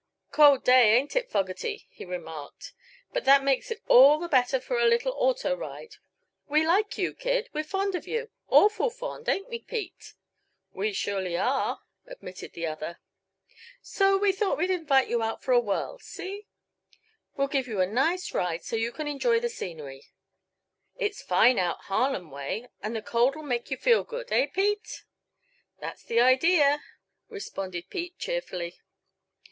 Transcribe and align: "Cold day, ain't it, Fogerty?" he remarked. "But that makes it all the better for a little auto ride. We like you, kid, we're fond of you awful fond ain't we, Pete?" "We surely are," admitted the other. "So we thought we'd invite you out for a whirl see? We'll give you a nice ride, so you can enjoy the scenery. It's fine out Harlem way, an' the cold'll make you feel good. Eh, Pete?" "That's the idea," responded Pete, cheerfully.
"Cold 0.31 0.63
day, 0.63 0.95
ain't 0.95 1.15
it, 1.15 1.29
Fogerty?" 1.29 1.85
he 1.91 2.05
remarked. 2.05 2.73
"But 3.13 3.23
that 3.25 3.43
makes 3.43 3.69
it 3.69 3.83
all 3.87 4.17
the 4.17 4.27
better 4.27 4.59
for 4.59 4.79
a 4.79 4.87
little 4.87 5.11
auto 5.15 5.55
ride. 5.55 5.97
We 6.47 6.65
like 6.65 6.97
you, 6.97 7.13
kid, 7.13 7.49
we're 7.53 7.63
fond 7.63 7.93
of 7.93 8.07
you 8.07 8.31
awful 8.49 8.89
fond 8.89 9.29
ain't 9.29 9.47
we, 9.47 9.59
Pete?" 9.61 10.15
"We 10.73 10.91
surely 10.91 11.37
are," 11.37 11.81
admitted 12.07 12.53
the 12.53 12.65
other. 12.65 12.99
"So 13.83 14.17
we 14.17 14.31
thought 14.31 14.57
we'd 14.57 14.71
invite 14.71 15.07
you 15.07 15.21
out 15.21 15.43
for 15.43 15.51
a 15.51 15.59
whirl 15.59 15.99
see? 15.99 16.47
We'll 17.37 17.47
give 17.47 17.67
you 17.67 17.79
a 17.79 17.85
nice 17.85 18.33
ride, 18.33 18.63
so 18.63 18.75
you 18.75 18.91
can 18.91 19.07
enjoy 19.07 19.39
the 19.39 19.49
scenery. 19.49 20.07
It's 20.97 21.21
fine 21.21 21.59
out 21.59 21.79
Harlem 21.81 22.31
way, 22.31 22.69
an' 22.81 22.93
the 22.93 23.03
cold'll 23.03 23.43
make 23.43 23.69
you 23.69 23.77
feel 23.77 24.03
good. 24.03 24.31
Eh, 24.31 24.47
Pete?" 24.47 25.03
"That's 25.79 26.01
the 26.03 26.19
idea," 26.19 26.81
responded 27.29 27.91
Pete, 27.91 28.17
cheerfully. 28.17 28.79